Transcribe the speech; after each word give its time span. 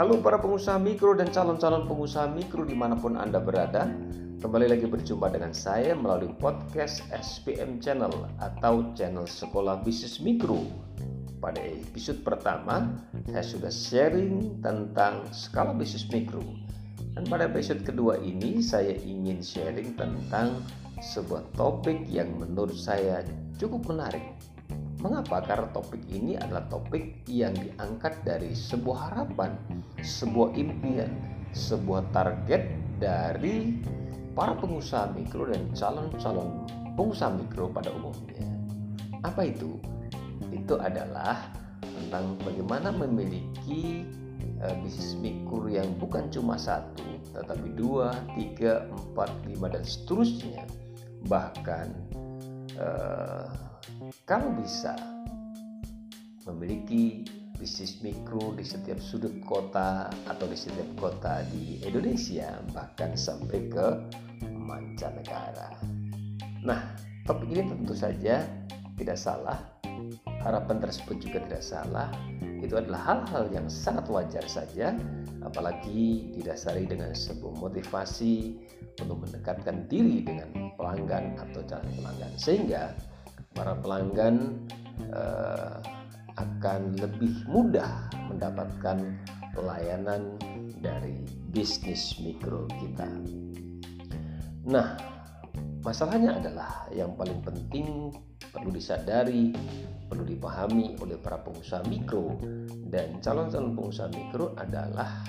Halo 0.00 0.16
para 0.24 0.40
pengusaha 0.40 0.80
mikro 0.80 1.12
dan 1.12 1.28
calon-calon 1.28 1.84
pengusaha 1.84 2.24
mikro 2.32 2.64
di 2.64 2.72
mana 2.72 2.96
pun 2.96 3.20
Anda 3.20 3.36
berada. 3.36 3.84
Kembali 4.40 4.72
lagi 4.72 4.88
berjumpa 4.88 5.28
dengan 5.28 5.52
saya 5.52 5.92
melalui 5.92 6.32
podcast 6.40 7.04
SPM 7.12 7.84
Channel 7.84 8.08
atau 8.40 8.96
channel 8.96 9.28
Sekolah 9.28 9.84
Bisnis 9.84 10.16
Mikro. 10.24 10.64
Pada 11.36 11.60
episode 11.60 12.24
pertama 12.24 12.96
saya 13.28 13.44
sudah 13.44 13.68
sharing 13.68 14.64
tentang 14.64 15.28
skala 15.36 15.76
bisnis 15.76 16.08
mikro. 16.08 16.40
Dan 17.12 17.28
pada 17.28 17.44
episode 17.44 17.84
kedua 17.84 18.16
ini 18.24 18.64
saya 18.64 18.96
ingin 19.04 19.44
sharing 19.44 20.00
tentang 20.00 20.64
sebuah 21.04 21.44
topik 21.60 22.08
yang 22.08 22.40
menurut 22.40 22.72
saya 22.72 23.20
cukup 23.60 23.84
menarik 23.92 24.24
Mengapa? 25.00 25.40
Karena 25.40 25.68
topik 25.72 26.04
ini 26.12 26.36
adalah 26.36 26.68
topik 26.68 27.24
yang 27.24 27.56
diangkat 27.56 28.20
dari 28.20 28.52
sebuah 28.52 29.12
harapan, 29.12 29.56
sebuah 30.04 30.52
impian, 30.60 31.08
sebuah 31.56 32.12
target 32.12 32.68
dari 33.00 33.80
para 34.36 34.52
pengusaha 34.60 35.08
mikro 35.16 35.48
dan 35.48 35.72
calon-calon 35.72 36.68
pengusaha 37.00 37.32
mikro 37.32 37.72
pada 37.72 37.88
umumnya. 37.96 38.44
Apa 39.24 39.48
itu? 39.48 39.80
Itu 40.52 40.76
adalah 40.76 41.48
tentang 41.80 42.36
bagaimana 42.44 42.92
memiliki 42.92 44.04
uh, 44.60 44.74
bisnis 44.84 45.16
mikro 45.16 45.64
yang 45.64 45.88
bukan 45.96 46.28
cuma 46.28 46.60
satu, 46.60 47.04
tetapi 47.32 47.72
dua, 47.72 48.12
tiga, 48.36 48.84
empat, 48.92 49.32
lima, 49.48 49.72
dan 49.72 49.84
seterusnya. 49.84 50.68
Bahkan 51.24 51.88
uh, 52.76 53.69
kamu 54.26 54.62
bisa 54.62 54.94
memiliki 56.48 57.22
bisnis 57.60 58.00
mikro 58.00 58.56
di 58.56 58.64
setiap 58.64 58.96
sudut 58.96 59.36
kota 59.44 60.08
atau 60.24 60.48
di 60.48 60.56
setiap 60.56 60.88
kota 60.96 61.44
di 61.52 61.78
Indonesia 61.84 62.56
bahkan 62.72 63.12
sampai 63.12 63.68
ke 63.68 63.86
mancanegara. 64.56 65.76
Nah, 66.64 66.96
topik 67.28 67.52
ini 67.52 67.68
tentu 67.68 67.92
saja 67.92 68.42
tidak 68.96 69.20
salah. 69.20 69.60
Harapan 70.40 70.80
tersebut 70.80 71.20
juga 71.20 71.44
tidak 71.44 71.64
salah. 71.64 72.08
Itu 72.64 72.80
adalah 72.80 73.00
hal-hal 73.04 73.52
yang 73.52 73.68
sangat 73.68 74.08
wajar 74.08 74.44
saja, 74.48 74.96
apalagi 75.44 76.32
didasari 76.36 76.88
dengan 76.88 77.12
sebuah 77.12 77.56
motivasi 77.60 78.56
untuk 79.00 79.24
mendekatkan 79.24 79.88
diri 79.88 80.24
dengan 80.24 80.72
pelanggan 80.76 81.36
atau 81.40 81.60
calon 81.64 81.92
pelanggan. 82.00 82.32
Sehingga 82.36 82.96
para 83.54 83.74
pelanggan 83.78 84.66
uh, 85.10 85.82
akan 86.38 86.94
lebih 86.96 87.34
mudah 87.50 88.08
mendapatkan 88.30 89.18
pelayanan 89.52 90.38
dari 90.80 91.26
bisnis 91.50 92.16
mikro 92.22 92.70
kita. 92.80 93.10
Nah, 94.70 94.96
masalahnya 95.82 96.38
adalah 96.38 96.86
yang 96.94 97.12
paling 97.18 97.42
penting 97.42 98.14
perlu 98.54 98.70
disadari, 98.70 99.52
perlu 100.06 100.24
dipahami 100.24 100.96
oleh 101.02 101.18
para 101.18 101.42
pengusaha 101.42 101.84
mikro 101.90 102.38
dan 102.88 103.18
calon-calon 103.18 103.74
pengusaha 103.74 104.08
mikro 104.14 104.54
adalah 104.58 105.22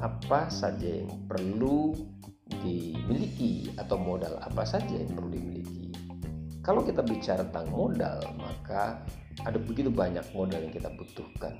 apa 0.00 0.50
saja 0.52 1.04
yang 1.04 1.28
perlu 1.28 1.94
dimiliki 2.60 3.72
atau 3.80 3.96
modal 3.96 4.36
apa 4.44 4.64
saja 4.66 4.92
yang 4.92 5.12
perlu 5.14 5.30
dimiliki 5.32 5.91
kalau 6.62 6.86
kita 6.86 7.02
bicara 7.02 7.42
tentang 7.42 7.74
modal, 7.74 8.22
maka 8.38 9.02
ada 9.42 9.58
begitu 9.58 9.90
banyak 9.90 10.22
modal 10.30 10.62
yang 10.62 10.70
kita 10.70 10.94
butuhkan 10.94 11.58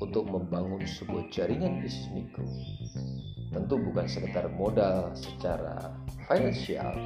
untuk 0.00 0.24
membangun 0.24 0.80
sebuah 0.88 1.28
jaringan 1.28 1.84
bisnis 1.84 2.08
mikro. 2.16 2.48
Tentu 3.52 3.76
bukan 3.76 4.08
sekedar 4.08 4.48
modal 4.56 5.12
secara 5.12 5.92
finansial, 6.24 6.96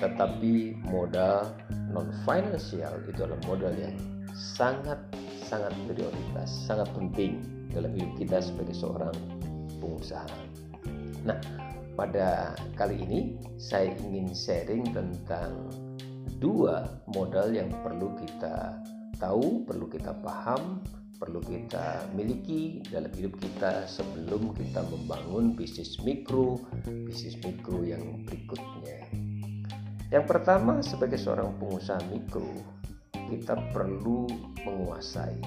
tetapi 0.00 0.80
modal 0.88 1.52
non 1.92 2.08
finansial 2.24 2.96
itu 3.04 3.28
adalah 3.28 3.40
modal 3.44 3.76
yang 3.76 3.96
sangat 4.32 4.96
sangat 5.44 5.76
prioritas, 5.84 6.48
sangat 6.64 6.88
penting 6.96 7.44
dalam 7.76 7.92
hidup 7.92 8.12
kita 8.16 8.40
sebagai 8.40 8.72
seorang 8.72 9.16
pengusaha. 9.84 10.32
Nah, 11.28 11.36
pada 11.92 12.56
kali 12.76 13.04
ini 13.04 13.20
saya 13.60 13.92
ingin 14.00 14.32
sharing 14.32 14.84
tentang 14.96 15.68
dua 16.38 16.86
modal 17.10 17.54
yang 17.54 17.70
perlu 17.82 18.12
kita 18.18 18.80
tahu, 19.16 19.64
perlu 19.64 19.86
kita 19.88 20.12
paham, 20.20 20.84
perlu 21.16 21.40
kita 21.40 22.04
miliki 22.12 22.84
dalam 22.92 23.08
hidup 23.16 23.40
kita 23.40 23.88
sebelum 23.88 24.52
kita 24.52 24.84
membangun 24.92 25.56
bisnis 25.56 25.96
mikro, 26.04 26.60
bisnis 26.84 27.40
mikro 27.40 27.80
yang 27.82 28.22
berikutnya. 28.28 29.08
Yang 30.12 30.24
pertama, 30.28 30.84
sebagai 30.84 31.18
seorang 31.18 31.56
pengusaha 31.58 31.98
mikro, 32.12 32.46
kita 33.32 33.58
perlu 33.74 34.28
menguasai. 34.62 35.40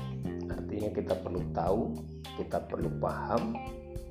Artinya 0.49 0.89
kita 0.91 1.15
perlu 1.21 1.41
tahu, 1.55 1.95
kita 2.35 2.67
perlu 2.67 2.91
paham, 2.99 3.55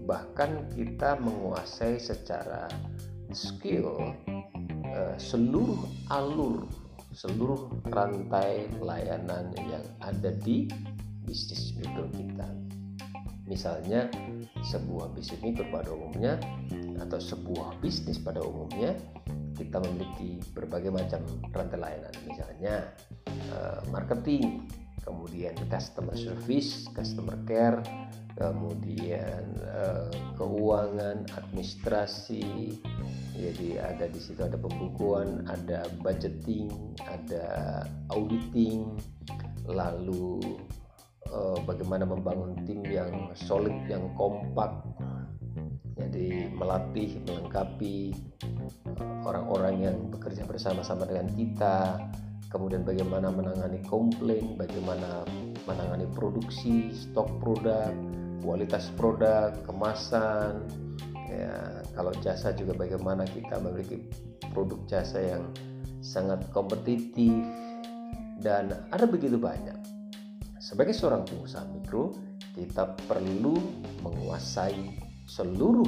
bahkan 0.09 0.65
kita 0.73 1.21
menguasai 1.21 2.01
secara 2.01 2.71
skill 3.35 4.17
seluruh 5.19 5.83
alur, 6.13 6.67
seluruh 7.13 7.73
rantai 7.89 8.69
layanan 8.83 9.53
yang 9.57 9.85
ada 10.03 10.33
di 10.45 10.69
bisnis 11.25 11.77
mikro 11.77 12.09
kita. 12.15 12.49
Misalnya 13.49 14.09
sebuah 14.65 15.13
bisnis 15.17 15.41
mikro 15.41 15.65
pada 15.73 15.93
umumnya 15.93 16.37
atau 16.99 17.19
sebuah 17.23 17.79
bisnis 17.81 18.19
pada 18.19 18.43
umumnya 18.43 18.99
kita 19.59 19.83
memiliki 19.83 20.39
berbagai 20.55 20.95
macam 20.95 21.21
rantai 21.51 21.79
layanan 21.83 22.15
misalnya 22.31 22.75
eh, 23.27 23.81
marketing 23.91 24.71
kemudian 25.03 25.55
customer 25.67 26.15
service 26.15 26.87
customer 26.95 27.35
care 27.49 27.83
kemudian 28.39 29.43
eh, 29.59 30.07
keuangan 30.39 31.27
administrasi 31.35 32.79
jadi 33.35 33.83
ada 33.83 34.07
di 34.07 34.21
situ 34.23 34.39
ada 34.47 34.55
pembukuan 34.55 35.43
ada 35.51 35.91
budgeting 35.99 36.71
ada 37.03 37.83
auditing 38.15 38.95
lalu 39.67 40.41
uh, 41.29 41.59
bagaimana 41.67 42.09
membangun 42.09 42.57
tim 42.65 42.81
yang 42.89 43.31
solid 43.37 43.75
yang 43.91 44.07
kompak 44.15 44.71
jadi 45.99 46.55
melatih 46.55 47.19
melengkapi 47.27 48.15
eh, 48.47 48.71
orang-orang 49.27 49.75
yang 49.83 49.97
bekerja 50.15 50.47
bersama-sama 50.47 51.11
dengan 51.11 51.27
kita 51.35 51.99
kemudian 52.55 52.87
bagaimana 52.87 53.35
menangani 53.35 53.83
komplain 53.91 54.55
bagaimana 54.55 55.27
menangani 55.67 56.07
produksi 56.17 56.95
stok 56.95 57.29
produk 57.43 57.93
kualitas 58.43 58.91
produk 58.95 59.55
kemasan 59.67 60.65
ya 61.29 61.85
kalau 61.93 62.13
jasa 62.25 62.55
juga 62.57 62.73
bagaimana 62.73 63.27
kita 63.29 63.61
memiliki 63.61 64.01
produk 64.55 64.81
jasa 64.89 65.19
yang 65.21 65.45
sangat 66.01 66.41
kompetitif 66.55 67.45
dan 68.39 68.71
ada 68.95 69.05
begitu 69.05 69.37
banyak. 69.37 69.77
Sebagai 70.63 70.95
seorang 70.95 71.27
pengusaha 71.27 71.67
mikro 71.75 72.15
kita 72.55 72.95
perlu 73.07 73.55
menguasai 74.03 74.99
seluruh 75.29 75.87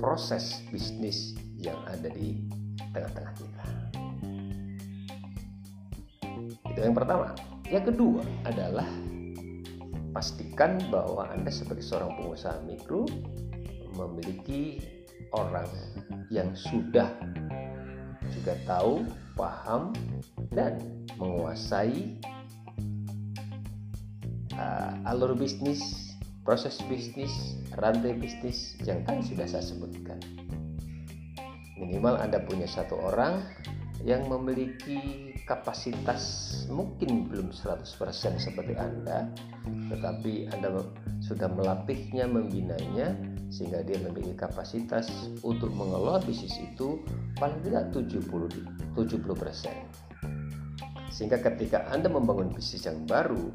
proses 0.00 0.64
bisnis 0.72 1.36
yang 1.60 1.76
ada 1.86 2.08
di 2.10 2.40
tengah-tengah 2.90 3.34
kita. 3.36 3.66
Itu 6.70 6.80
yang 6.80 6.96
pertama. 6.96 7.36
Yang 7.70 7.94
kedua 7.94 8.22
adalah 8.48 8.88
pastikan 10.10 10.78
bahwa 10.90 11.30
Anda 11.30 11.50
sebagai 11.50 11.82
seorang 11.82 12.18
pengusaha 12.18 12.62
mikro 12.66 13.06
memiliki 13.94 14.82
orang 15.34 15.68
yang 16.30 16.50
sudah 16.54 17.10
juga 18.30 18.54
tahu, 18.66 19.06
paham, 19.34 19.90
dan 20.54 20.78
menguasai 21.18 22.18
uh, 24.54 25.10
alur 25.10 25.34
bisnis, 25.34 26.14
proses 26.46 26.78
bisnis, 26.86 27.58
rantai 27.78 28.14
bisnis 28.14 28.78
yang 28.86 29.02
kan 29.02 29.18
sudah 29.22 29.46
saya 29.50 29.66
sebutkan. 29.66 30.18
Minimal 31.80 32.20
Anda 32.20 32.44
punya 32.44 32.68
satu 32.68 32.96
orang 33.00 33.42
yang 34.04 34.28
memiliki 34.28 35.29
kapasitas 35.50 36.22
mungkin 36.70 37.26
belum 37.26 37.50
100% 37.50 37.82
seperti 38.38 38.78
Anda 38.78 39.26
tetapi 39.90 40.46
Anda 40.54 40.86
sudah 41.18 41.50
melatihnya, 41.50 42.30
membinanya 42.30 43.18
sehingga 43.50 43.82
dia 43.82 43.98
memiliki 43.98 44.38
kapasitas 44.38 45.10
untuk 45.42 45.74
mengelola 45.74 46.22
bisnis 46.22 46.54
itu 46.62 47.02
paling 47.34 47.58
tidak 47.66 47.90
70 47.90 48.30
70%. 48.94 51.10
Sehingga 51.10 51.42
ketika 51.42 51.82
Anda 51.90 52.06
membangun 52.06 52.54
bisnis 52.54 52.86
yang 52.86 53.02
baru, 53.10 53.50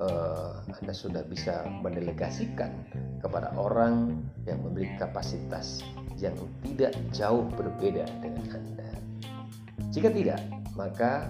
uh, 0.00 0.64
Anda 0.80 0.96
sudah 0.96 1.20
bisa 1.28 1.68
mendelegasikan 1.84 2.72
kepada 3.20 3.52
orang 3.60 4.24
yang 4.48 4.64
memiliki 4.64 4.96
kapasitas 4.96 5.84
yang 6.16 6.32
tidak 6.64 6.96
jauh 7.12 7.44
berbeda 7.52 8.08
dengan 8.24 8.56
Anda. 8.56 8.88
Jika 9.92 10.08
tidak, 10.08 10.40
maka 10.76 11.26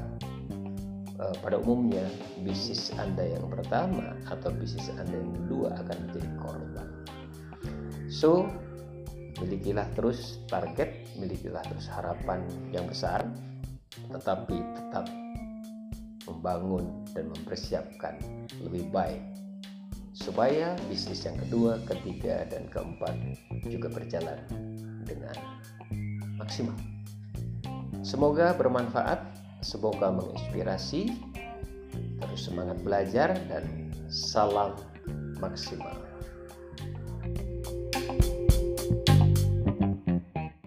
uh, 1.23 1.35
pada 1.41 1.57
umumnya 1.63 2.05
bisnis 2.43 2.93
Anda 2.99 3.39
yang 3.39 3.47
pertama 3.49 4.19
atau 4.29 4.53
bisnis 4.53 4.91
Anda 4.93 5.17
yang 5.17 5.33
kedua 5.47 5.69
akan 5.87 5.97
menjadi 6.07 6.29
korban. 6.43 6.89
So, 8.11 8.51
milikilah 9.41 9.87
terus 9.95 10.43
target, 10.51 11.07
milikilah 11.17 11.63
terus 11.67 11.87
harapan 11.91 12.43
yang 12.75 12.87
besar, 12.91 13.25
tetapi 14.11 14.57
tetap 14.77 15.07
membangun 16.27 17.07
dan 17.15 17.31
mempersiapkan 17.31 18.19
lebih 18.67 18.91
baik 18.91 19.23
supaya 20.17 20.73
bisnis 20.89 21.29
yang 21.29 21.37
kedua, 21.45 21.77
ketiga, 21.85 22.49
dan 22.49 22.67
keempat 22.73 23.15
juga 23.69 23.93
berjalan 23.93 24.41
dengan 25.05 25.37
maksimal. 26.41 26.75
Semoga 28.01 28.57
bermanfaat, 28.57 29.36
semoga 29.67 30.15
menginspirasi, 30.15 31.11
terus 32.23 32.47
semangat 32.47 32.79
belajar, 32.87 33.35
dan 33.51 33.91
salam 34.07 34.79
maksimal. 35.43 35.99